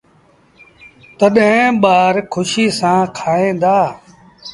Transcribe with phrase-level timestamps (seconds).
[1.17, 3.77] تڏهيݩ ٻآر کُشيٚ سآݩ کائيٚݩدآ۔